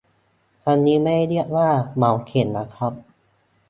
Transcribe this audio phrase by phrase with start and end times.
[0.67, 2.93] อันนี้ไม่ได้เรียกว่า 'เหมาเข่ง' นะครับ